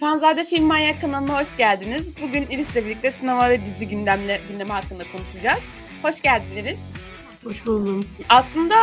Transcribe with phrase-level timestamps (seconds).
[0.00, 2.10] Fanzade Film Manyak kanalına hoş geldiniz.
[2.22, 5.62] Bugün Iris'le birlikte sinema ve dizi gündemle, gündemi hakkında konuşacağız.
[6.02, 6.78] Hoş geldiniz.
[7.46, 8.04] Hoş buldum.
[8.28, 8.74] Aslında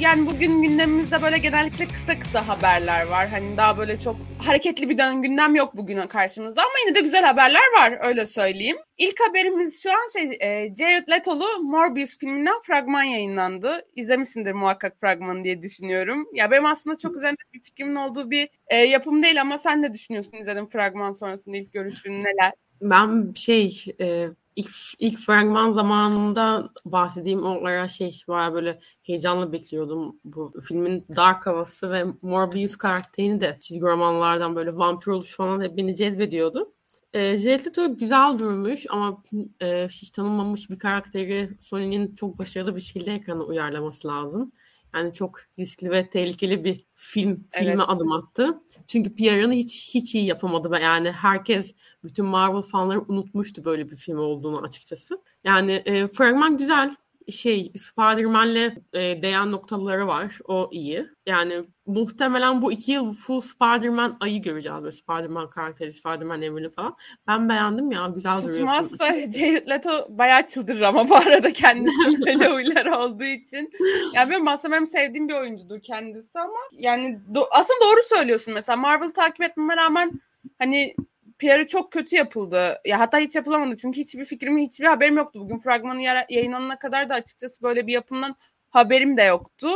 [0.00, 3.28] yani bugün gündemimizde böyle genellikle kısa kısa haberler var.
[3.28, 7.24] Hani daha böyle çok hareketli bir dönem gündem yok bugün karşımızda ama yine de güzel
[7.24, 8.76] haberler var öyle söyleyeyim.
[8.98, 13.86] İlk haberimiz şu an şey e, Jared Leto'lu Morbius filminden fragman yayınlandı.
[13.96, 16.28] İzlemişsindir muhakkak fragmanı diye düşünüyorum.
[16.32, 19.94] Ya benim aslında çok üzerinde bir fikrimin olduğu bir e, yapım değil ama sen ne
[19.94, 22.52] düşünüyorsun izledim fragman sonrasında ilk görüşün neler?
[22.80, 30.52] Ben şey e, ilk, ilk fragman zamanında bahsedeyim onlara şey var böyle heyecanla bekliyordum bu
[30.68, 35.96] filmin dark havası ve Morbius karakterini de çizgi romanlardan böyle vampir oluş falan hep beni
[35.96, 36.72] cezbediyordu.
[37.12, 39.22] E, Jared güzel durmuş ama
[39.62, 44.52] e, hiç tanınmamış bir karakteri Sony'nin çok başarılı bir şekilde ekrana uyarlaması lazım.
[44.94, 47.84] Yani çok riskli ve tehlikeli bir film filme evet.
[47.88, 48.60] adım attı.
[48.86, 50.78] Çünkü PR'ını hiç hiç iyi yapamadı.
[50.82, 55.22] Yani herkes bütün Marvel fanları unutmuştu böyle bir film olduğunu açıkçası.
[55.44, 56.94] Yani e, fragman güzel
[57.32, 60.38] şey Spider-Man'le e, değen noktaları var.
[60.48, 61.06] O iyi.
[61.26, 64.82] Yani muhtemelen bu iki yıl full Spider-Man ayı göreceğiz.
[64.82, 66.96] Böyle Spider-Man karakteri, Spider-Man evreni falan.
[67.26, 68.06] Ben beğendim ya.
[68.14, 68.52] Güzel duruyor.
[68.52, 73.70] Tutmazsa Jared Leto bayağı çıldırır ama bu arada kendisi böyle huylar olduğu için.
[74.14, 78.76] Yani benim aslında benim sevdiğim bir oyuncudur kendisi ama yani do- aslında doğru söylüyorsun mesela.
[78.76, 80.20] Marvel takip etmeme rağmen
[80.58, 80.94] hani
[81.38, 82.80] PR'ı çok kötü yapıldı.
[82.84, 85.40] Ya hatta hiç yapılamadı çünkü hiçbir fikrim, hiçbir haberim yoktu.
[85.40, 88.36] Bugün fragmanı yayınlanana kadar da açıkçası böyle bir yapımdan
[88.70, 89.68] haberim de yoktu.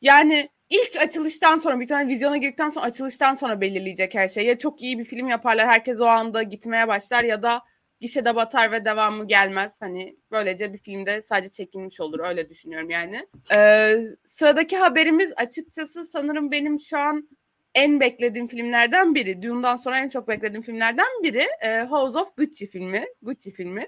[0.00, 4.46] Yani ilk açılıştan sonra bir tane vizyona girdikten sonra açılıştan sonra belirleyecek her şey.
[4.46, 7.62] Ya çok iyi bir film yaparlar herkes o anda gitmeye başlar ya da
[8.00, 9.80] gişede batar ve devamı gelmez.
[9.80, 13.26] Hani böylece bir filmde sadece çekilmiş olur öyle düşünüyorum yani.
[13.54, 17.28] Ee, sıradaki haberimiz açıkçası sanırım benim şu an
[17.74, 19.42] en beklediğim filmlerden biri.
[19.42, 21.46] Dune'dan sonra en çok beklediğim filmlerden biri.
[21.60, 23.04] E, House of Gucci filmi.
[23.22, 23.86] Gucci filmi.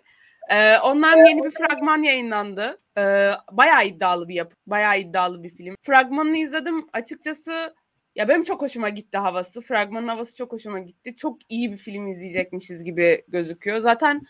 [0.51, 2.81] E, ondan yeni bir fragman yayınlandı.
[2.99, 4.57] E, bayağı iddialı bir yapı.
[4.67, 5.77] Bayağı iddialı bir film.
[5.83, 6.87] Fragmanını izledim.
[6.93, 7.75] Açıkçası
[8.17, 9.61] ya benim çok hoşuma gitti havası.
[9.61, 11.17] Fragmanın havası çok hoşuma gitti.
[11.17, 13.81] Çok iyi bir film izleyecekmişiz gibi gözüküyor.
[13.81, 14.23] Zaten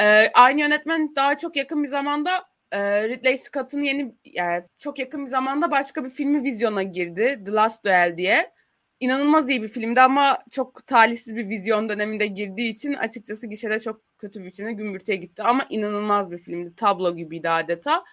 [0.00, 5.26] e, aynı yönetmen daha çok yakın bir zamanda e, Ridley Scott'ın yeni yani çok yakın
[5.26, 7.42] bir zamanda başka bir filmi vizyona girdi.
[7.46, 8.52] The Last Duel diye
[9.00, 14.18] inanılmaz iyi bir filmdi ama çok talihsiz bir vizyon döneminde girdiği için açıkçası gişede çok
[14.18, 15.42] kötü bir biçimde gümbürtüye gitti.
[15.42, 16.74] Ama inanılmaz bir filmdi.
[16.76, 18.04] Tablo gibiydi adeta.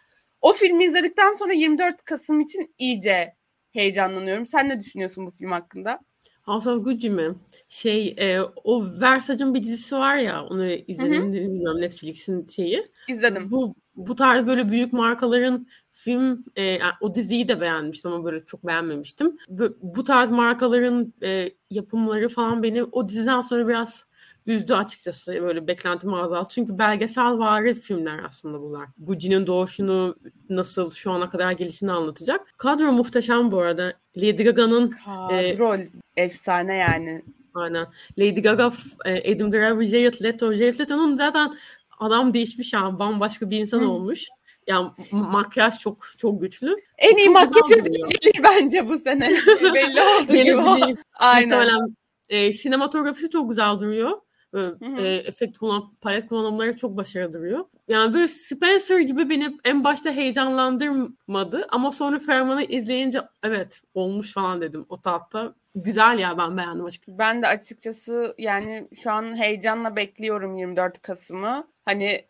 [0.42, 3.36] O filmi izledikten sonra 24 Kasım için iyice
[3.72, 4.46] heyecanlanıyorum.
[4.46, 6.00] Sen ne düşünüyorsun bu film hakkında?
[6.44, 7.36] House of Gucci mi?
[7.70, 12.86] Şey e, o Versace'ın bir dizisi var ya onu izledim bilmiyorum Netflix'in şeyi.
[13.08, 13.52] İzledim.
[13.52, 18.46] Bu bu tarz böyle büyük markaların film e, yani o diziyi de beğenmiştim ama böyle
[18.46, 19.38] çok beğenmemiştim.
[19.50, 24.06] Bu, bu tarz markaların e, yapımları falan beni o diziden sonra biraz
[24.48, 26.56] üzdü açıkçası böyle beklentimi azalttı.
[26.56, 28.90] Çünkü belgesel vari filmler aslında bunlar.
[28.98, 30.16] Gucci'nin doğuşunu
[30.50, 32.42] nasıl şu ana kadar gelişini anlatacak.
[32.58, 33.94] Kadro muhteşem bu arada.
[34.18, 37.22] Lady Gaga'nın Kadro e, efsane yani.
[37.54, 37.88] Aynen.
[38.18, 38.72] Lady Gaga,
[39.06, 40.54] e, Adam Driver, Jared Leto.
[40.54, 41.58] Jared Leto'nun zaten
[42.00, 43.88] adam değişmiş yani bambaşka bir insan Hı.
[43.88, 44.28] olmuş.
[44.68, 46.76] Yani makyaj çok çok güçlü.
[46.98, 49.30] En iyi makyajı gelir bence bu sene.
[49.74, 50.98] Belli oldu gibi.
[51.20, 51.50] Aynen.
[51.50, 51.96] Muhtemelen
[52.30, 54.12] e, sinematografisi çok güzel duruyor.
[54.56, 57.66] Böyle, e, efekt kullan, palet kullanımları çok başarılı duruyor.
[57.88, 64.62] Yani böyle Spencer gibi beni en başta heyecanlandırmadı ama sonra Ferman'ı izleyince evet olmuş falan
[64.62, 65.56] dedim o tahta.
[65.76, 67.18] Güzel ya ben beğendim açıkçası.
[67.20, 71.68] Ben de açıkçası yani şu an heyecanla bekliyorum 24 Kasım'ı.
[71.86, 72.26] Hani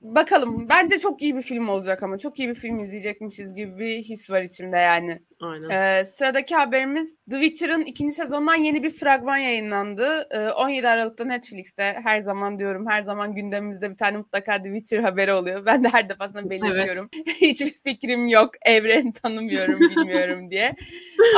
[0.00, 0.68] bakalım.
[0.68, 4.30] Bence çok iyi bir film olacak ama çok iyi bir film izleyecekmişiz gibi bir his
[4.30, 5.22] var içimde yani.
[5.40, 5.70] Aynen.
[5.70, 10.28] Ee, sıradaki haberimiz The Witcher'ın ikinci sezonundan yeni bir fragman yayınlandı.
[10.30, 14.98] Ee, 17 Aralık'ta Netflix'te her zaman diyorum her zaman gündemimizde bir tane mutlaka The Witcher
[14.98, 15.66] haberi oluyor.
[15.66, 17.08] Ben de her defasında belirtiyorum.
[17.14, 17.26] Evet.
[17.40, 18.50] Hiçbir fikrim yok.
[18.66, 20.74] Evren tanımıyorum bilmiyorum diye.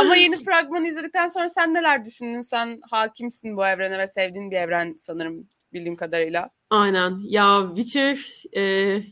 [0.00, 2.42] Ama yeni fragmanı izledikten sonra sen neler düşündün?
[2.42, 6.50] Sen hakimsin bu evrene ve sevdiğin bir evren sanırım bildiğim kadarıyla.
[6.72, 7.20] Aynen.
[7.24, 8.18] Ya Witcher
[8.56, 8.62] e,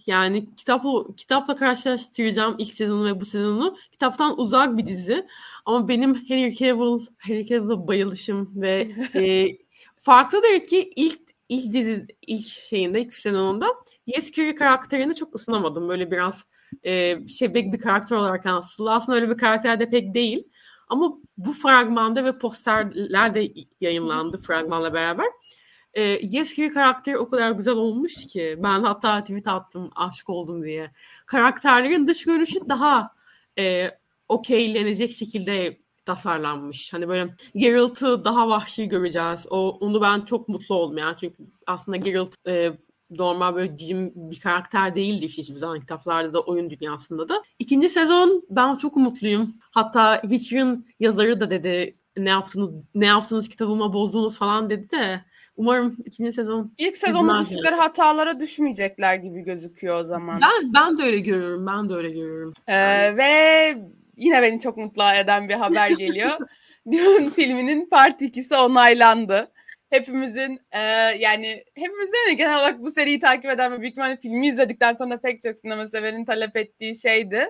[0.07, 0.85] yani kitap
[1.17, 3.77] kitapla karşılaştıracağım ilk sezonu ve bu sezonu.
[3.93, 5.27] Kitaptan uzak bir dizi.
[5.65, 9.49] Ama benim Henry Cavill, Henry Cavill'a bayılışım ve e,
[9.97, 13.67] farklıdır ki ilk ilk dizi ilk şeyinde ilk sezonunda
[14.07, 15.89] Yeskiri karakterine çok ısınamadım.
[15.89, 16.47] Böyle biraz
[16.85, 20.49] e, şebek bir karakter olarak aslında aslında öyle bir karakter de pek değil.
[20.89, 23.49] Ama bu fragmanda ve posterler de
[23.81, 25.27] yayınlandı fragmanla beraber
[25.95, 30.91] e, Yeşil karakteri o kadar güzel olmuş ki ben hatta tweet attım aşık oldum diye.
[31.27, 33.15] Karakterlerin dış görünüşü daha
[33.59, 33.91] e,
[34.29, 36.93] okeylenecek şekilde tasarlanmış.
[36.93, 39.47] Hani böyle Geralt'ı daha vahşi göreceğiz.
[39.51, 41.17] O onu ben çok mutlu oldum yani.
[41.21, 42.73] Çünkü aslında Geralt e,
[43.11, 47.43] normal böyle cim bir karakter değildi hiçbir zaman kitaplarda da oyun dünyasında da.
[47.59, 49.55] İkinci sezon ben çok umutluyum.
[49.71, 55.25] Hatta Witcher'ın yazarı da dedi ne yaptınız ne yaptınız kitabıma bozdunuz falan dedi de
[55.61, 60.41] umarım ikinci sezon ilk sezonda düştükleri hatalara düşmeyecekler gibi gözüküyor o zaman.
[60.43, 61.67] Ben ben de öyle görüyorum.
[61.67, 62.55] Ben de öyle görüyorum.
[62.67, 63.17] Ee, yani.
[63.17, 63.75] ve
[64.17, 66.33] yine beni çok mutlu eden bir haber geliyor.
[66.93, 69.51] Dune filminin part 2'si onaylandı
[69.91, 70.81] hepimizin e,
[71.19, 74.95] yani hepimiz değil mi genel olarak bu seriyi takip eden ve büyük ihtimalle filmi izledikten
[74.95, 77.49] sonra pek çok sinema severin talep ettiği şeydi.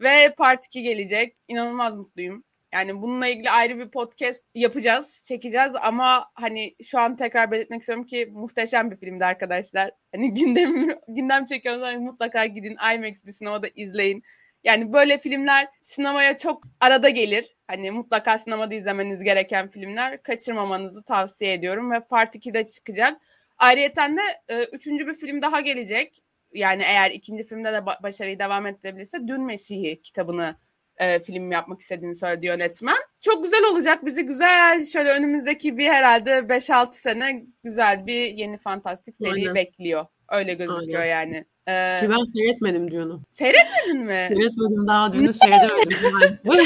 [0.00, 1.36] Ve Part 2 gelecek.
[1.48, 2.44] İnanılmaz mutluyum.
[2.72, 8.06] Yani bununla ilgili ayrı bir podcast yapacağız, çekeceğiz ama hani şu an tekrar belirtmek istiyorum
[8.06, 9.90] ki muhteşem bir filmdi arkadaşlar.
[10.14, 14.22] Hani gündem gündem çekiyorsanız hani mutlaka gidin IMAX bir sinemada izleyin.
[14.64, 17.56] Yani böyle filmler sinemaya çok arada gelir.
[17.66, 20.22] Hani mutlaka sinemada izlemeniz gereken filmler.
[20.22, 23.20] Kaçırmamanızı tavsiye ediyorum ve Part 2'de çıkacak.
[23.58, 26.22] Ayrıyeten de e, üçüncü bir film daha gelecek.
[26.54, 30.56] Yani eğer ikinci filmde de başarıyı devam ettirebilirse Dün Mesih'i kitabını
[30.98, 32.96] e, film yapmak istediğini söyledi yönetmen.
[33.20, 34.06] Çok güzel olacak.
[34.06, 39.54] Bizi güzel şöyle önümüzdeki bir herhalde 5-6 sene güzel bir yeni fantastik seri Aynen.
[39.54, 40.06] bekliyor.
[40.30, 41.10] Öyle gözüküyor Aynen.
[41.10, 41.44] yani.
[41.68, 43.22] Ee, Ki ben seyretmedim Dune'u.
[43.30, 44.24] Seyretmedin mi?
[44.28, 46.38] Seyretmedim daha Dune'u seyredemedim.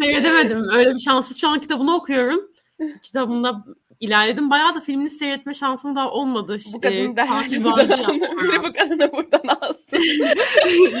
[0.00, 0.68] seyredemedim.
[0.68, 1.38] Öyle bir şansı.
[1.38, 2.50] Şu an kitabını okuyorum.
[3.02, 3.64] Kitabında
[4.00, 4.50] ilerledim.
[4.50, 6.58] Bayağı da filmini seyretme şansım daha olmadı.
[6.74, 10.02] Bu kadın derhal buradan Biri bu kadını buradan alsın.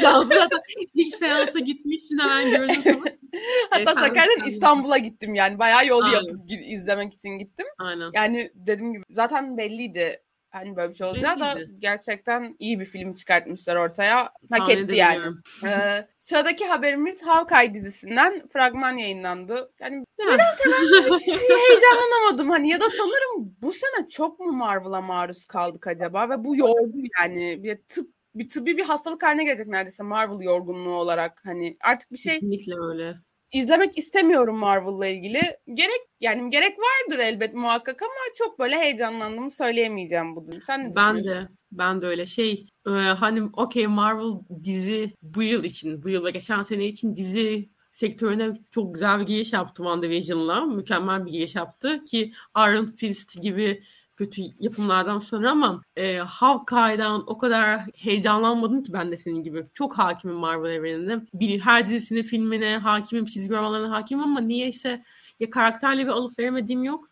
[0.02, 0.60] Cansu zaten
[0.94, 3.02] ilk seansa gitmişsin hemen gördüm.
[3.70, 5.58] Hatta Sakarya'dan İstanbul'a gittim yani.
[5.58, 6.14] Bayağı yol Aynen.
[6.14, 7.66] yapıp izlemek için gittim.
[7.78, 8.10] Aynen.
[8.14, 10.16] Yani dediğim gibi zaten belliydi
[10.50, 14.30] hani böyle bir şey olacağı da gerçekten iyi bir film çıkartmışlar ortaya.
[14.50, 15.36] Hak etti yani.
[15.64, 19.72] Ee, sıradaki haberimiz Hawkeye dizisinden fragman yayınlandı.
[19.80, 22.68] Yani nedense ben hiç heyecanlanamadım hani.
[22.68, 26.30] Ya da sanırım bu sene çok mu Marvel'a maruz kaldık acaba?
[26.30, 27.62] Ve bu yordu yani.
[27.62, 31.42] Bir tıp bir tıbbi bir hastalık haline gelecek neredeyse Marvel yorgunluğu olarak.
[31.44, 33.14] Hani artık bir şey Kesinlikle öyle
[33.56, 35.40] izlemek istemiyorum Marvel'la ilgili.
[35.74, 40.62] Gerek yani gerek vardır elbet muhakkak ama çok böyle heyecanlandığımı söyleyemeyeceğim bu durum.
[40.62, 45.64] Sen ne Ben de ben de öyle şey e, hani okey Marvel dizi bu yıl
[45.64, 50.66] için bu yıl ve geçen sene için dizi sektörüne çok güzel bir giriş yaptı WandaVision'la.
[50.66, 53.82] Mükemmel bir giriş yaptı ki Iron Fist gibi
[54.16, 59.64] kötü yapımlardan sonra ama e, Hawkeye'dan o kadar heyecanlanmadım ki ben de senin gibi.
[59.74, 61.24] Çok hakimim Marvel evreninde.
[61.34, 65.04] Bir, her dizisine, filmine hakimim, çizgi romanlarına hakimim ama niyeyse
[65.40, 67.08] ya karakterle bir alıp veremediğim yok.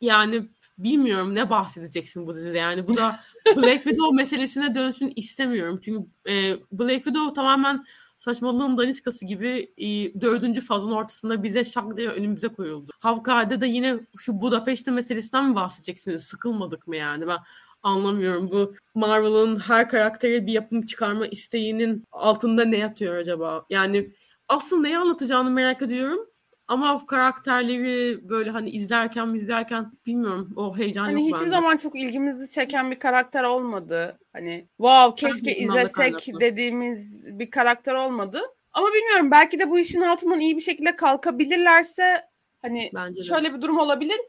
[0.00, 0.48] Yani
[0.78, 2.88] bilmiyorum ne bahsedeceksin bu dizide yani.
[2.88, 3.20] Bu da
[3.56, 5.80] Black Widow meselesine dönsün istemiyorum.
[5.84, 7.84] Çünkü e, Black Widow tamamen
[8.18, 12.92] saçmalığın daniskası gibi e, dördüncü fazın ortasında bize şak diye önümüze koyuldu.
[13.00, 16.24] Havkade de yine şu Budapeşte meselesinden mi bahsedeceksiniz?
[16.24, 17.26] Sıkılmadık mı yani?
[17.26, 17.38] Ben
[17.82, 18.50] anlamıyorum.
[18.50, 23.66] Bu Marvel'ın her karaktere bir yapım çıkarma isteğinin altında ne yatıyor acaba?
[23.70, 24.12] Yani
[24.48, 26.33] aslında neyi anlatacağını merak ediyorum.
[26.68, 31.50] Ama karakterleri böyle hani izlerken izlerken bilmiyorum o heyecan hani yok hiçbir bende.
[31.50, 34.18] zaman çok ilgimizi çeken bir karakter olmadı.
[34.32, 38.40] Hani wow keşke izlesek dediğimiz bir karakter olmadı.
[38.72, 42.28] Ama bilmiyorum belki de bu işin altından iyi bir şekilde kalkabilirlerse
[42.62, 42.90] hani
[43.28, 44.20] şöyle bir durum olabilir.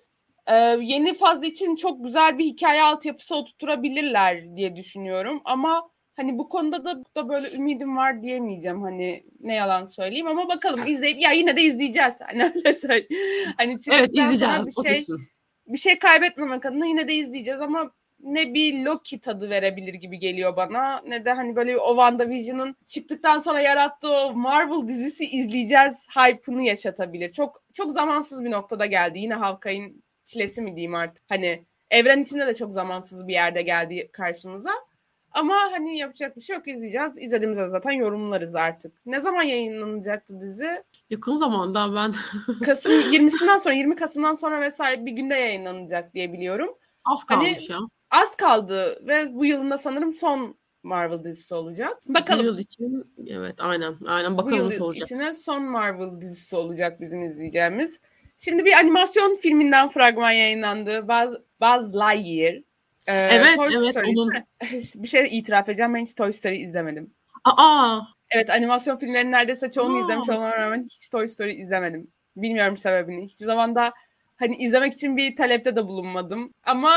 [0.47, 5.41] Ee, yeni faz için çok güzel bir hikaye altyapısı oturtturabilirler diye düşünüyorum.
[5.45, 10.49] Ama hani bu konuda da, da böyle ümidim var diyemeyeceğim hani ne yalan söyleyeyim ama
[10.49, 12.43] bakalım izleyip ya yine de izleyeceğiz hani
[12.89, 13.07] öyle.
[13.57, 14.65] Hani evet izleyeceğiz.
[14.65, 15.05] Bir şey,
[15.67, 20.57] bir şey kaybetmemek adına yine de izleyeceğiz ama ne bir Loki tadı verebilir gibi geliyor
[20.57, 26.63] bana ne de hani böyle o WandaVision'ın çıktıktan sonra yarattığı o Marvel dizisi izleyeceğiz hype'ını
[26.63, 27.31] yaşatabilir.
[27.31, 29.19] Çok çok zamansız bir noktada geldi.
[29.19, 31.25] Yine Hawkeye'in çilesi mi diyeyim artık.
[31.29, 34.71] Hani evren içinde de çok zamansız bir yerde geldi karşımıza.
[35.35, 37.17] Ama hani yapacak bir şey yok izleyeceğiz.
[37.17, 38.93] İzlediğimizde zaten yorumlarız artık.
[39.05, 40.83] Ne zaman yayınlanacaktı dizi?
[41.09, 42.13] Yakın zamanda ben.
[42.65, 46.69] Kasım 20'sinden sonra 20 Kasım'dan sonra vesaire bir günde yayınlanacak diye biliyorum.
[47.05, 47.87] Az hani kalmış hani, ya.
[48.11, 51.97] Az kaldı ve bu yılında sanırım son Marvel dizisi olacak.
[52.07, 52.39] Bakalım.
[52.39, 53.95] Bu yıl için evet aynen.
[54.07, 55.05] Aynen bakalım bu yıl olacak.
[55.05, 57.99] içine son Marvel dizisi olacak bizim izleyeceğimiz.
[58.37, 61.07] Şimdi bir animasyon filminden fragman yayınlandı.
[61.07, 62.61] Buzz, Buzz Lightyear.
[63.07, 63.91] Ee, evet, Toy evet.
[63.91, 64.33] Story, onun...
[65.03, 65.93] bir şey itiraf edeceğim.
[65.93, 67.13] Ben hiç Toy Story izlemedim.
[67.43, 67.99] Aa.
[68.31, 70.01] Evet animasyon filmlerinin neredeyse çoğunu Aa.
[70.01, 72.07] izlemiş olmama rağmen hiç Toy Story izlemedim.
[72.35, 73.25] Bilmiyorum sebebini.
[73.25, 73.93] Hiçbir zaman da
[74.37, 76.53] hani izlemek için bir talepte de bulunmadım.
[76.63, 76.91] Ama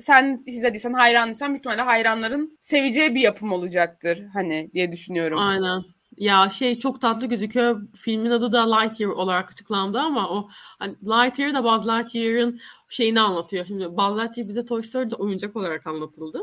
[0.00, 5.38] sen izlediysen hayranlıysan büyük ihtimalle hayranların seveceği bir yapım olacaktır hani diye düşünüyorum.
[5.38, 5.82] Aynen.
[6.22, 7.82] Ya şey çok tatlı gözüküyor.
[7.96, 10.48] Filmin adı da Lightyear olarak açıklandı ama o
[10.78, 13.66] hani Lightyear da Buzz Lightyear'ın şeyini anlatıyor.
[13.66, 16.38] Şimdi Buzz Lightyear bize Toy Story'de oyuncak olarak anlatıldı.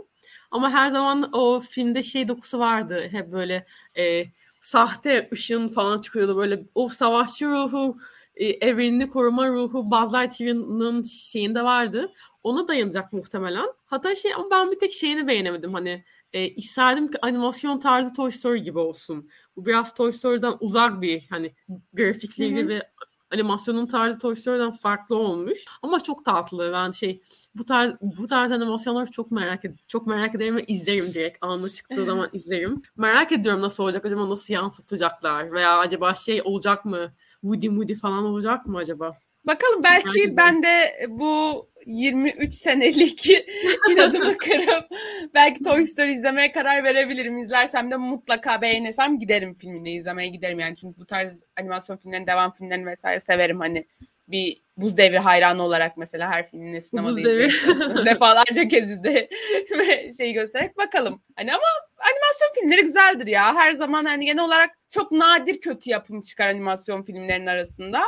[0.51, 3.07] Ama her zaman o filmde şey dokusu vardı.
[3.11, 3.65] Hep böyle
[3.97, 4.25] e,
[4.61, 6.37] sahte ışın falan çıkıyordu.
[6.37, 7.97] Böyle o savaşçı ruhu,
[8.35, 12.11] e, evrenini koruma ruhu Buzz Lightyear'ın şeyinde vardı.
[12.43, 13.67] Ona dayanacak muhtemelen.
[13.85, 15.73] Hatta şey ama ben bir tek şeyini beğenemedim.
[15.73, 19.29] Hani e, isterdim ki animasyon tarzı Toy Story gibi olsun.
[19.55, 21.55] Bu biraz Toy Story'den uzak bir hani
[21.93, 22.89] grafikleri ve
[23.31, 25.65] animasyonun tarzı Toy Story'den farklı olmuş.
[25.81, 26.71] Ama çok tatlı.
[26.73, 27.21] Ben şey
[27.55, 31.37] bu tarz bu tarz animasyonları çok merak ed çok merak ederim ve izlerim direkt.
[31.41, 32.81] Anında çıktığı zaman izlerim.
[32.97, 37.13] Merak ediyorum nasıl olacak acaba nasıl yansıtacaklar veya acaba şey olacak mı?
[37.41, 39.17] Woody Woody falan olacak mı acaba?
[39.49, 43.29] Bakalım belki ben de bu 23 senelik
[43.91, 44.85] inadımı kırıp
[45.33, 47.37] belki Toy Story izlemeye karar verebilirim.
[47.37, 50.75] İzlersem de mutlaka beğenirsem giderim filmini izlemeye giderim yani.
[50.75, 53.59] Çünkü bu tarz animasyon filmlerini, devam filmlerini vesaire severim.
[53.59, 53.85] Hani
[54.27, 58.05] bir buz devri hayranı olarak mesela her filmini sinemada izledim.
[58.05, 59.29] Defalarca kez izle
[59.77, 61.21] ve şey göstererek bakalım.
[61.35, 61.63] Hani ama
[61.99, 63.55] animasyon filmleri güzeldir ya.
[63.55, 68.01] Her zaman hani genel olarak çok nadir kötü yapım çıkar animasyon filmlerinin arasında.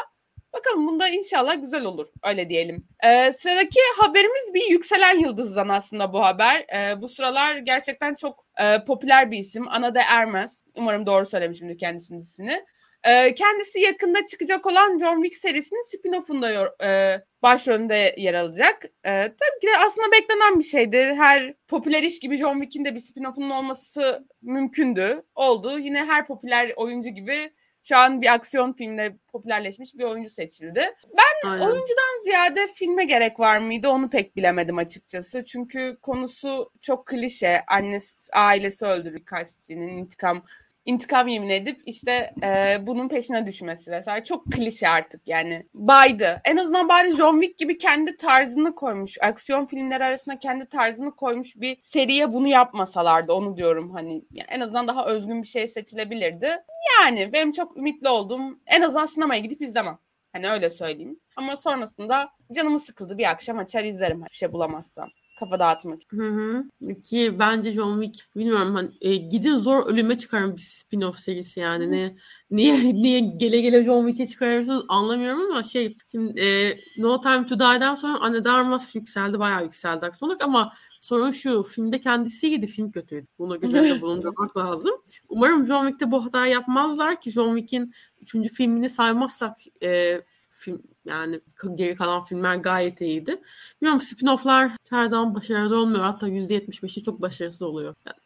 [0.53, 2.07] Bakalım bunda inşallah güzel olur.
[2.23, 2.87] Öyle diyelim.
[3.03, 6.65] Ee, sıradaki haberimiz bir yükselen yıldızdan aslında bu haber.
[6.73, 9.67] Ee, bu sıralar gerçekten çok e, popüler bir isim.
[9.67, 10.63] Ana de Ermez.
[10.75, 12.65] Umarım doğru söylemişimdir kendisinin ismini.
[13.03, 18.85] Ee, kendisi yakında çıkacak olan John Wick serisinin spin-off'unda e, başrolünde yer alacak.
[18.85, 20.97] E, tabii ki de aslında beklenen bir şeydi.
[20.97, 25.23] Her popüler iş gibi John Wick'in de bir spin-off'unun olması mümkündü.
[25.35, 25.79] Oldu.
[25.79, 30.81] Yine her popüler oyuncu gibi şu an bir aksiyon filmde popülerleşmiş bir oyuncu seçildi.
[31.17, 31.65] Ben Aynen.
[31.65, 35.45] oyuncudan ziyade filme gerek var mıydı onu pek bilemedim açıkçası.
[35.45, 37.61] Çünkü konusu çok klişe.
[37.67, 40.43] Annesi, ailesi öldürür kastçinin intikam
[40.85, 46.41] intikam yemin edip işte e, bunun peşine düşmesi vesaire çok klişe artık yani baydı.
[46.45, 49.17] En azından bari John Wick gibi kendi tarzını koymuş.
[49.21, 54.59] Aksiyon filmleri arasında kendi tarzını koymuş bir seriye bunu yapmasalardı onu diyorum hani yani en
[54.59, 56.63] azından daha özgün bir şey seçilebilirdi.
[56.99, 58.59] Yani benim çok ümitli oldum.
[58.67, 59.97] En azından sinemaya gidip izlemem.
[60.33, 61.19] Hani öyle söyleyeyim.
[61.35, 65.09] Ama sonrasında canımı sıkıldı bir akşam açar izlerim bir şey bulamazsam
[65.41, 66.01] kafa dağıtmak.
[66.09, 66.63] Hı hı.
[67.01, 71.85] Ki bence John Wick bilmiyorum hani e, gidin zor ölüme çıkarın bir spin-off serisi yani.
[71.85, 71.91] Hı.
[71.91, 72.15] Ne
[72.51, 77.59] niye niye gele gele John Wick'e çıkarıyorsunuz anlamıyorum ama şey şimdi e, No Time to
[77.59, 83.27] Die'den sonra Anne Darmas yükseldi bayağı yükseldi aksiyon ama sorun şu filmde kendisiydi film kötüydü.
[83.61, 84.91] Göz önünde bulundurmak lazım.
[85.29, 91.39] Umarım John Wick'te bu hata yapmazlar ki John Wick'in üçüncü filmini saymazsak e, film yani
[91.75, 93.41] geri kalan filmler gayet iyiydi.
[93.81, 96.03] Bilmiyorum spin-off'lar her zaman başarılı olmuyor.
[96.03, 97.95] Hatta %75'i çok başarısız oluyor.
[98.05, 98.17] Yani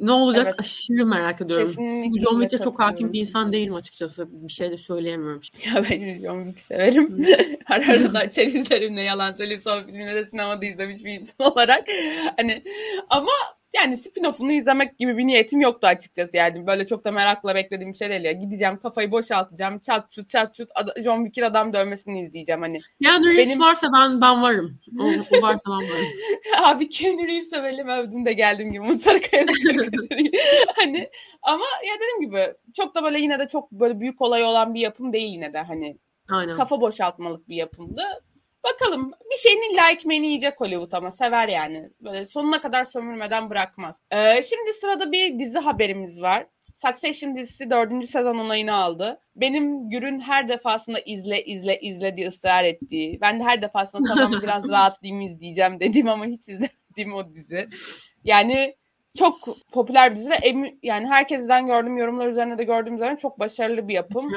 [0.00, 0.60] ne olacak evet.
[0.60, 1.66] aşırı merak ediyorum.
[1.66, 4.28] Kesinlikle John Wick'e çok hakim bir insan değilim açıkçası.
[4.30, 5.40] Bir şey de söyleyemiyorum.
[5.66, 7.24] Ya ben John Wick severim.
[7.64, 9.60] Her arada açar izlerim ne yalan söyleyeyim.
[9.60, 11.88] Son filmleri de sinemada izlemiş bir insan olarak.
[12.36, 12.62] Hani
[13.10, 13.32] ama
[13.74, 16.66] yani spin-off'unu izlemek gibi bir niyetim yoktu açıkçası yani.
[16.66, 18.32] Böyle çok da merakla beklediğim bir şey değil ya.
[18.32, 19.78] Gideceğim kafayı boşaltacağım.
[19.78, 20.70] Çat çut çat çut
[21.04, 22.80] John Wick'in adam dövmesini izleyeceğim hani.
[23.00, 23.60] Yani Reeves benim...
[23.60, 24.78] varsa ben ben varım.
[25.00, 26.06] O, o varsa ben varım.
[26.64, 28.84] Abi Keanu Reeves övelim övdüm de geldim gibi.
[28.84, 29.36] Mutlaka
[30.76, 31.10] hani
[31.42, 34.80] ama ya dediğim gibi çok da böyle yine de çok böyle büyük olay olan bir
[34.80, 35.98] yapım değil yine de hani.
[36.30, 36.54] Aynen.
[36.54, 38.02] Kafa boşaltmalık bir yapımdı.
[38.64, 41.90] Bakalım bir şeyin illa ekmeğini yiyecek Hollywood ama sever yani.
[42.00, 43.96] Böyle sonuna kadar sömürmeden bırakmaz.
[44.10, 46.46] Ee, şimdi sırada bir dizi haberimiz var.
[46.74, 49.20] Succession dizisi dördüncü sezon onayını aldı.
[49.36, 53.20] Benim Gür'ün her defasında izle izle izle diye ısrar ettiği.
[53.20, 57.66] Ben de her defasında tamam biraz rahatlayayım izleyeceğim dediğim ama hiç izlemediğim o dizi.
[58.24, 58.76] Yani
[59.18, 59.36] çok
[59.72, 63.88] popüler bir dizi ve em, yani herkesten gördüğüm yorumlar üzerine de gördüğüm üzerine çok başarılı
[63.88, 64.32] bir yapım.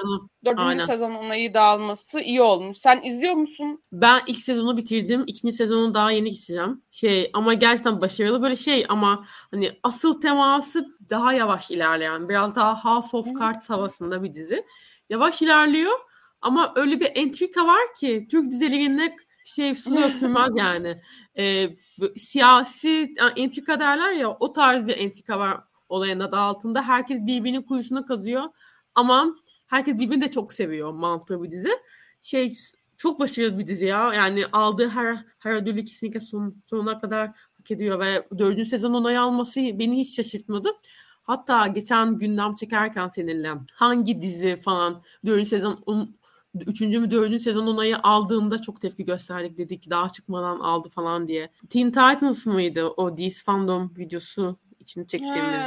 [0.46, 0.86] Dördüncü Aynen.
[0.86, 2.78] sezon onayı dağılması iyi olmuş.
[2.78, 3.84] Sen izliyor musun?
[3.92, 5.24] Ben ilk sezonu bitirdim.
[5.28, 6.82] İkinci sezonu daha yeni geçeceğim.
[6.92, 12.84] Şey ama gerçekten başarılı böyle şey ama hani asıl teması daha yavaş ilerleyen biraz daha
[12.86, 14.66] House of Cards havasında bir dizi.
[15.10, 15.94] Yavaş ilerliyor
[16.42, 19.16] ama öyle bir entrika var ki Türk dizilerinde
[19.48, 21.02] şey su dökülmez yani.
[21.38, 21.70] Ee,
[22.18, 25.58] siyasi entrika derler ya o tarz bir entrika var
[25.90, 26.82] olayın adı altında.
[26.82, 28.44] Herkes birbirinin kuyusuna kazıyor
[28.96, 29.36] ama
[29.68, 31.72] herkes birbirini de çok seviyor mantığı bir dizi.
[32.22, 32.54] Şey
[32.98, 34.14] çok başarılı bir dizi ya.
[34.14, 37.28] Yani aldığı her her ödülü kesinlikle son, sonuna kadar
[37.58, 40.70] hak ediyor ve dördüncü sezon onay alması beni hiç şaşırtmadı.
[41.24, 46.16] Hatta geçen gündem çekerken seninle hangi dizi falan dördüncü sezon
[46.68, 51.50] üçüncü mü dördüncü sezon onayı aldığında çok tepki gösterdik dedik daha çıkmadan aldı falan diye.
[51.70, 55.62] Teen Titans mıydı o DC fandom videosu için çektiğimiz?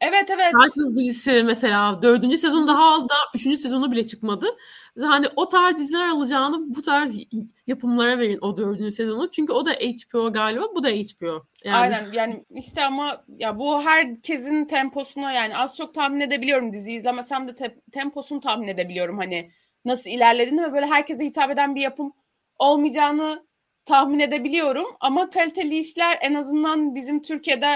[0.00, 0.52] Evet evet.
[0.52, 3.12] Titans dizisi mesela dördüncü sezon daha aldı.
[3.34, 4.46] Üçüncü sezonu bile çıkmadı.
[5.00, 7.16] Hani o tarz diziler alacağını bu tarz
[7.66, 9.30] yapımlara verin o dördüncü sezonu.
[9.30, 11.46] Çünkü o da HBO galiba bu da HBO.
[11.64, 11.76] Yani.
[11.76, 17.48] Aynen yani işte ama ya bu herkesin temposuna yani az çok tahmin edebiliyorum dizi izlemesem
[17.48, 19.50] de te- temposunu tahmin edebiliyorum hani
[19.84, 22.12] nasıl ilerlediğini ve böyle herkese hitap eden bir yapım
[22.58, 23.46] olmayacağını
[23.84, 24.86] tahmin edebiliyorum.
[25.00, 27.68] Ama kaliteli işler en azından bizim Türkiye'de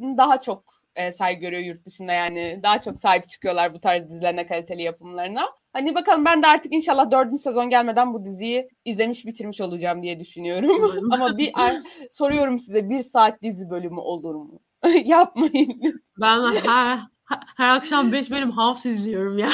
[0.00, 0.64] daha çok
[0.96, 2.60] e, saygı görüyor yurt dışında yani.
[2.62, 5.50] Daha çok sahip çıkıyorlar bu tarz dizilerine, kaliteli yapımlarına.
[5.72, 10.20] Hani bakalım ben de artık inşallah dördüncü sezon gelmeden bu diziyi izlemiş bitirmiş olacağım diye
[10.20, 11.12] düşünüyorum.
[11.12, 11.78] Ama bir ay,
[12.10, 14.60] soruyorum size bir saat dizi bölümü olur mu?
[15.04, 16.02] Yapmayın.
[16.20, 16.98] Ben her,
[17.56, 19.48] her akşam 5 bölüm House izliyorum ya.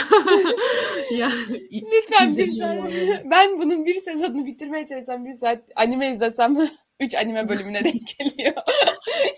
[1.10, 1.30] ya
[1.72, 2.92] Lütfen bir saat.
[3.30, 6.56] Ben bunun bir sezonunu bitirmeye çalışsam bir saat anime izlesem
[7.00, 8.54] 3 anime bölümüne denk geliyor.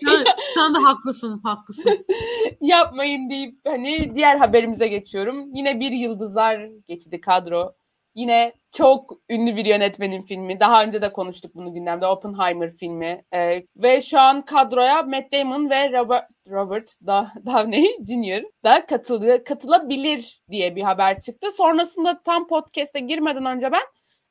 [0.05, 0.25] sen,
[0.55, 2.05] sen de haklısın, haklısın.
[2.61, 5.55] Yapmayın deyip hani diğer haberimize geçiyorum.
[5.55, 7.75] Yine bir yıldızlar geçti kadro.
[8.15, 10.59] Yine çok ünlü bir yönetmenin filmi.
[10.59, 12.07] Daha önce de konuştuk bunu gündemde.
[12.07, 13.25] Oppenheimer filmi.
[13.33, 16.95] Ee, ve şu an kadroya Matt Damon ve Robert, Robert
[17.45, 18.43] Downey Jr.
[18.63, 21.51] da katıldı, katılabilir diye bir haber çıktı.
[21.51, 23.83] Sonrasında tam podcast'e girmeden önce ben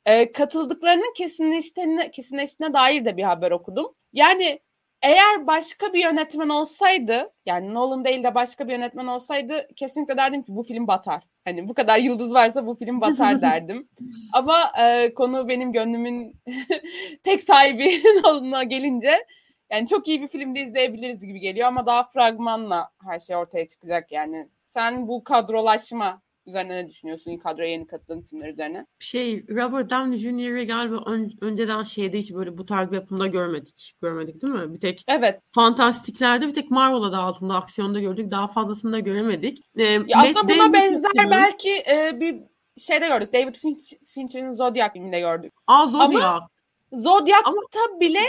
[0.06, 3.94] e, katıldıklarının kesinleştiğine, kesinleştiğine dair de bir haber okudum.
[4.12, 4.60] Yani
[5.02, 10.42] eğer başka bir yönetmen olsaydı yani Nolan değil de başka bir yönetmen olsaydı kesinlikle derdim
[10.42, 11.22] ki bu film batar.
[11.44, 13.88] Hani bu kadar yıldız varsa bu film batar derdim.
[14.32, 16.36] Ama e, konu benim gönlümün
[17.22, 19.26] tek sahibi Nolan'a gelince
[19.70, 24.12] yani çok iyi bir filmde izleyebiliriz gibi geliyor ama daha fragmanla her şey ortaya çıkacak
[24.12, 24.48] yani.
[24.58, 27.30] Sen bu kadrolaşma üzerine ne düşünüyorsun?
[27.30, 28.86] İlk kadroya yeni katılan isimler üzerine.
[28.98, 33.94] Şey Robert Downey Jr.'ı galiba ön, önceden şeyde hiç böyle bu tarz bir yapımda görmedik.
[34.02, 34.74] Görmedik değil mi?
[34.74, 35.40] Bir tek evet.
[35.54, 38.30] Fantastiklerde bir tek Marvel'da altında aksiyonda gördük.
[38.30, 39.58] Daha fazlasını da göremedik.
[39.76, 41.30] Ee, ya aslında buna David benzer istiyorum.
[41.30, 42.36] belki e, bir
[42.78, 43.32] şeyde gördük.
[43.32, 45.52] David Finch, Fincher'ın Zodiac filminde gördük.
[45.66, 46.24] Aa Zodiac.
[46.24, 46.48] Ama
[46.92, 48.22] Zodiac'ta bile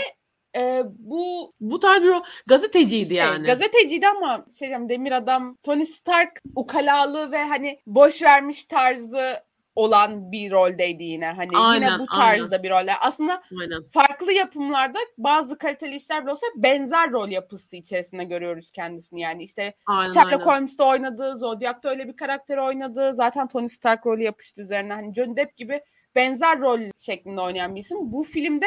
[0.56, 2.14] e, bu bu tarz bir
[2.46, 3.46] gazeteciydi şey, yani.
[3.46, 9.44] Gazeteciydi ama şey diyeyim, Demir Adam Tony Stark ukalalı ve hani boş vermiş tarzı
[9.76, 11.26] olan bir roldeydi yine.
[11.26, 12.62] Hani aynen, yine bu tarzda aynen.
[12.62, 12.92] bir rolde.
[13.00, 13.82] Aslında aynen.
[13.82, 19.20] farklı yapımlarda bazı kaliteli işler bile olsa benzer rol yapısı içerisinde görüyoruz kendisini.
[19.20, 24.22] Yani işte aynen, Sherlock Holmes'ta oynadığı, Zodiac'ta öyle bir karakter oynadığı, zaten Tony Stark rolü
[24.22, 24.92] yapıştı üzerine.
[24.92, 25.80] Hani Johnny Depp gibi
[26.14, 27.98] benzer rol şeklinde oynayan bir isim.
[28.12, 28.66] Bu filmde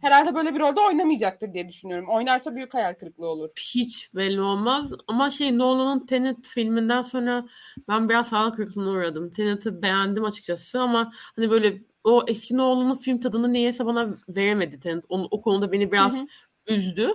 [0.00, 2.06] herhalde böyle bir rolde oynamayacaktır diye düşünüyorum.
[2.08, 3.50] Oynarsa büyük hayal kırıklığı olur.
[3.74, 4.92] Hiç belli olmaz.
[5.06, 7.48] Ama şey Nolan'ın Tenet filminden sonra
[7.88, 9.30] ben biraz hayal kırıklığına uğradım.
[9.30, 15.04] Tenet'i beğendim açıkçası ama hani böyle o eski Nolan'ın film tadını niyeyse bana veremedi Tenet.
[15.08, 16.74] Onu, o konuda beni biraz hı hı.
[16.74, 17.10] üzdü.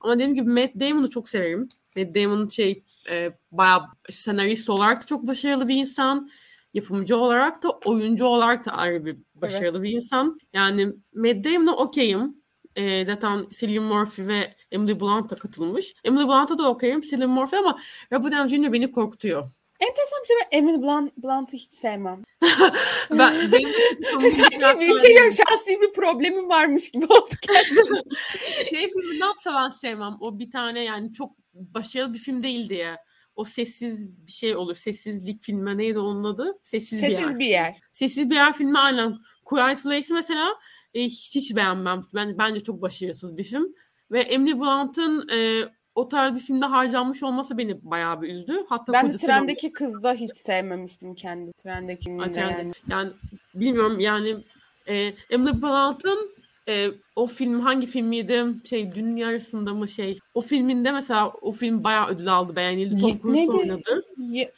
[0.00, 1.68] Ama dediğim gibi Matt Damon'u çok severim.
[1.96, 6.30] Matt Damon şey e, bayağı senarist olarak da çok başarılı bir insan
[6.74, 9.82] yapımcı olarak da oyuncu olarak da ayrı bir başarılı evet.
[9.82, 10.38] bir insan.
[10.52, 12.42] Yani Matt Damon'a okeyim.
[12.76, 15.94] E, zaten Cillian Murphy ve Emily Blunt da katılmış.
[16.04, 17.00] Emily Blunt'a da okeyim.
[17.00, 17.80] Cillian Murphy ama
[18.12, 18.72] Robert Downey Jr.
[18.72, 19.50] beni korkutuyor.
[19.80, 22.22] Enteresan bir şey ben Emily Blunt, Blunt'ı hiç sevmem.
[23.10, 23.70] ben, benim
[24.30, 27.28] Sanki bir şey yok, şahsi bir problemim varmış gibi oldu
[28.70, 30.16] şey filmi ne yapsa ben sevmem.
[30.20, 32.96] O bir tane yani çok başarılı bir film değildi ya
[33.36, 34.74] o sessiz bir şey olur.
[34.74, 36.58] Sessizlik filmi neydi onun adı?
[36.62, 37.38] Sessiz, Sessiz bir, yer.
[37.38, 37.76] bir yer.
[37.92, 39.18] Sessiz bir yer filmi aynen.
[39.44, 40.54] Quiet Place'i mesela
[40.94, 42.02] e, hiç, hiç beğenmem.
[42.14, 43.74] Ben, bence çok başarısız bir film.
[44.10, 48.64] Ve Emily Blunt'ın e, o tarz bir filmde harcanmış olması beni bayağı bir üzdü.
[48.68, 52.72] Hatta ben de Trendeki Kız'da hiç sevmemiştim kendi Trendeki filminde yani.
[52.88, 53.12] Yani
[53.54, 54.44] bilmiyorum yani
[54.86, 54.94] e,
[55.30, 56.35] Emily Blunt'ın
[56.68, 58.44] e, o film hangi filmiydi?
[58.64, 60.18] Şey dün yarısında mı şey?
[60.34, 63.00] O filminde mesela o film bayağı ödül aldı beğenildi.
[63.00, 64.02] Tom Cruise oynadı.
[64.18, 64.52] Ye-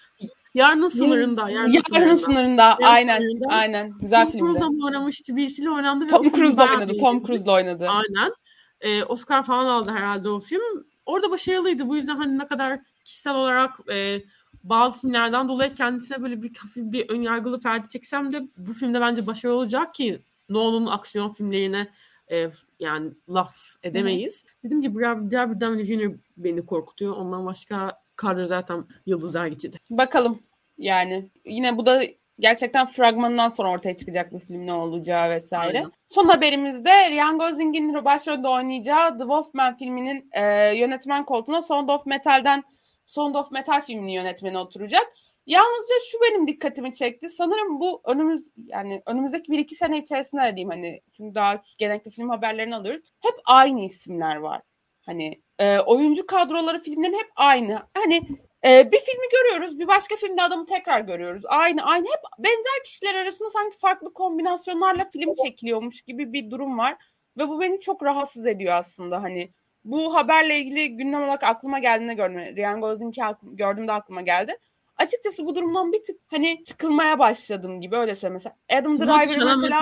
[0.54, 1.50] Yarının sınırında.
[1.50, 2.16] Yarının, yarının sınırında.
[2.16, 2.62] sınırında.
[2.62, 3.18] Yarının aynen.
[3.18, 3.46] Sınırında.
[3.48, 3.92] Aynen.
[4.00, 4.44] Güzel Tom filmdi.
[4.44, 5.36] Tom Cruise'la mı oynamıştı?
[5.36, 6.06] Birisiyle oynandı.
[6.06, 6.96] Tom Cruise'la oynadı.
[7.00, 7.88] Tom Cruise'la oynadı.
[7.88, 8.32] Aynen.
[8.80, 10.86] Ee, Oscar falan aldı herhalde o film.
[11.06, 11.88] Orada başarılıydı.
[11.88, 14.22] Bu yüzden hani ne kadar kişisel olarak e,
[14.64, 19.26] bazı filmlerden dolayı kendisine böyle bir hafif bir önyargılı perde çeksem de bu filmde bence
[19.26, 21.88] başarılı olacak ki Nolan'ın aksiyon filmlerine
[22.30, 24.44] e, yani laf edemeyiz.
[24.44, 24.68] Hı.
[24.68, 26.14] Dedim ki Robert Downey Jr.
[26.36, 27.16] beni korkutuyor.
[27.16, 29.78] Ondan başka Carter zaten yıldızlar geçidi.
[29.90, 30.42] Bakalım
[30.78, 31.30] yani.
[31.44, 32.02] Yine bu da
[32.40, 35.78] gerçekten fragmanından sonra ortaya çıkacak bir film ne olacağı vesaire.
[35.78, 35.92] Aynen.
[36.08, 40.42] Son haberimizde Ryan Gosling'in başrolde oynayacağı The Wolfman filminin e,
[40.76, 42.64] yönetmen koltuğuna Sound of Metal'den
[43.06, 45.06] Sound of Metal filminin yönetmeni oturacak.
[45.48, 47.28] Yalnızca şu benim dikkatimi çekti.
[47.28, 52.10] Sanırım bu önümüz yani önümüzdeki bir iki sene içerisinde de diyeyim hani çünkü daha genellikle
[52.10, 53.02] film haberlerini alıyoruz.
[53.20, 54.62] Hep aynı isimler var.
[55.06, 57.82] Hani e, oyuncu kadroları filmlerin hep aynı.
[57.94, 58.22] Hani
[58.64, 61.42] Ee, bir filmi görüyoruz, bir başka filmde adamı tekrar görüyoruz.
[61.46, 66.96] Aynı aynı hep benzer kişiler arasında sanki farklı kombinasyonlarla film çekiliyormuş gibi bir durum var
[67.38, 69.50] ve bu beni çok rahatsız ediyor aslında hani.
[69.84, 72.56] Bu haberle ilgili gündem olarak aklıma geldiğinde gördüm.
[72.56, 74.56] Ryan Gosling'i gördüğümde aklıma geldi
[74.98, 78.32] açıkçası bu durumdan bir tık hani sıkılmaya başladım gibi öyle söyleyeyim.
[78.44, 79.80] Mesela Adam Driver mesela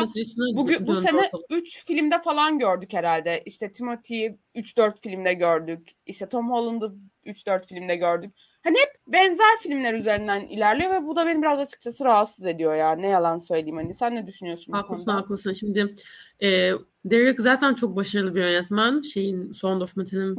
[0.57, 3.43] bugün, bu sene 3 filmde falan gördük herhalde.
[3.47, 5.91] İşte Timothy'yi 3-4 filmde gördük.
[6.07, 6.95] İşte Tom Holland'ı
[7.27, 8.35] 3-4 filmde gördük.
[8.65, 12.93] Hani hep benzer filmler üzerinden ilerliyor ve bu da beni biraz açıkçası rahatsız ediyor ya.
[12.93, 13.95] Ne yalan söyleyeyim hani.
[13.95, 15.95] Sen ne düşünüyorsun haklısın, Haklısın Şimdi
[16.43, 16.71] e,
[17.05, 19.01] Derek zaten çok başarılı bir yönetmen.
[19.01, 20.37] Şeyin Sound of Metal'in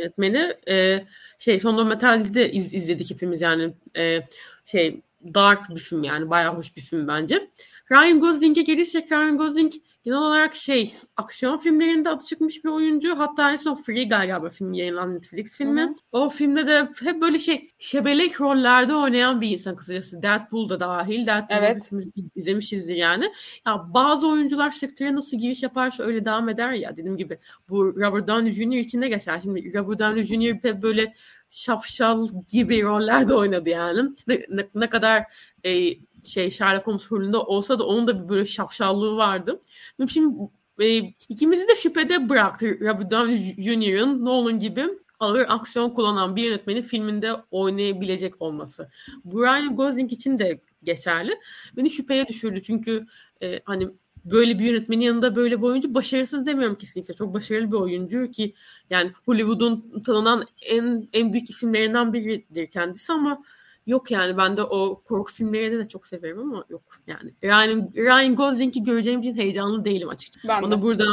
[0.00, 0.54] yönetmeni.
[0.68, 1.06] E,
[1.38, 4.20] şey Son Metal'de de iz, izledik hepimiz yani e,
[4.64, 5.00] şey
[5.34, 7.50] dark bir film yani bayağı hoş bir film bence.
[7.92, 9.72] Ryan Gosling'e gelirsek Ryan Gosling
[10.04, 13.18] genel olarak şey aksiyon filmlerinde adı çıkmış bir oyuncu.
[13.18, 15.82] Hatta en son Free Guy galiba film yayınlanan Netflix filmi.
[15.82, 15.94] Hı-hı.
[16.12, 20.22] O filmde de hep böyle şey şebelek rollerde oynayan bir insan kısacası.
[20.22, 21.26] Deadpool da dahil.
[21.26, 21.90] Deadpool'u evet.
[22.34, 23.32] izlemişizdir yani.
[23.66, 27.38] Ya bazı oyuncular sektöre nasıl giriş yaparsa öyle devam eder ya dediğim gibi.
[27.68, 28.76] Bu Robert Downey Jr.
[28.76, 29.40] için de geçer.
[29.42, 30.64] Şimdi Robert Downey Jr.
[30.64, 31.14] hep böyle
[31.50, 34.10] şapşal gibi rollerde oynadı yani.
[34.26, 35.24] Ne, ne, ne kadar
[35.64, 39.60] e, şey Sherlock Holmes rolünde olsa da onun da bir böyle şapşallığı vardı.
[40.08, 40.36] Şimdi
[40.80, 44.86] e, ikimizi de şüphede bıraktı Robert Downey Jr.'ın Nolan gibi
[45.20, 48.90] ağır aksiyon kullanan bir yönetmenin filminde oynayabilecek olması.
[49.24, 51.38] Brian Gosling için de geçerli.
[51.76, 53.06] Beni şüpheye düşürdü çünkü
[53.42, 53.88] e, hani
[54.24, 57.14] böyle bir yönetmenin yanında böyle bir oyuncu başarısız demiyorum kesinlikle.
[57.14, 58.54] Çok başarılı bir oyuncu ki
[58.90, 63.42] yani Hollywood'un tanınan en en büyük isimlerinden biridir kendisi ama
[63.86, 67.34] yok yani ben de o korku filmlerini de çok severim ama yok yani.
[67.44, 70.48] Ryan, Ryan Gosling'i göreceğim için heyecanlı değilim açıkçası.
[70.48, 70.82] Ben Bana de.
[70.82, 71.04] burada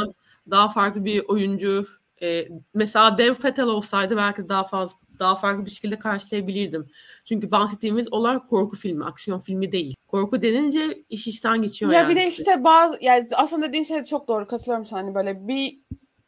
[0.50, 1.84] daha farklı bir oyuncu
[2.22, 6.86] e, mesela Dev Patel olsaydı belki daha fazla daha farklı bir şekilde karşılayabilirdim.
[7.24, 9.94] Çünkü bahsettiğimiz olay korku filmi, aksiyon filmi değil.
[10.06, 12.10] Korku denince iş işten geçiyor ya yani.
[12.10, 15.78] bir de işte bazı yani aslında dediğin şey çok doğru katılıyorum sana hani böyle bir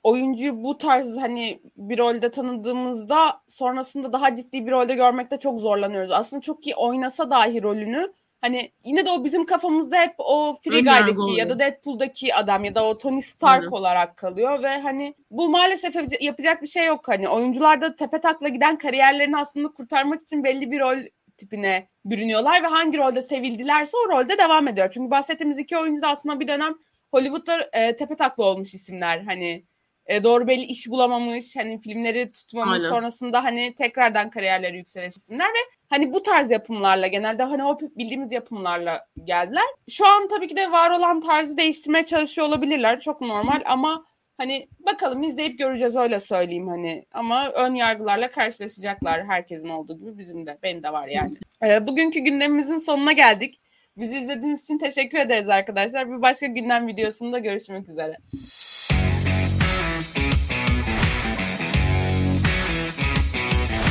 [0.02, 6.10] oyuncuyu bu tarz hani bir rolde tanıdığımızda sonrasında daha ciddi bir rolde görmekte çok zorlanıyoruz.
[6.10, 10.80] Aslında çok iyi oynasa dahi rolünü hani yine de o bizim kafamızda hep o Free
[10.80, 13.72] Guy'daki ya da Deadpool'daki adam ya da o Tony Stark Aynen.
[13.72, 18.78] olarak kalıyor ve hani bu maalesef yapacak bir şey yok hani oyuncularda tepe takla giden
[18.78, 20.98] kariyerlerini aslında kurtarmak için belli bir rol
[21.36, 24.90] tipine bürünüyorlar ve hangi rolde sevildilerse o rolde devam ediyor.
[24.94, 26.74] Çünkü bahsettiğimiz iki oyuncu da aslında bir dönem
[27.10, 29.64] Hollywood'da e, tepe takla olmuş isimler hani
[30.06, 32.88] e, doğru belli iş bulamamış hani filmleri tutmamış Aynen.
[32.88, 35.58] sonrasında hani tekrardan kariyerleri yükselen isimler ve
[35.88, 39.64] hani bu tarz yapımlarla genelde hani o bildiğimiz yapımlarla geldiler.
[39.90, 43.00] Şu an tabii ki de var olan tarzı değiştirmeye çalışıyor olabilirler.
[43.00, 44.04] Çok normal ama
[44.36, 50.46] hani bakalım izleyip göreceğiz öyle söyleyeyim hani ama ön yargılarla karşılaşacaklar herkesin olduğu gibi bizim
[50.46, 51.30] de benim de var yani.
[51.64, 53.60] Ee, bugünkü gündemimizin sonuna geldik.
[53.96, 56.10] Bizi izlediğiniz için teşekkür ederiz arkadaşlar.
[56.10, 58.16] Bir başka gündem videosunda görüşmek üzere.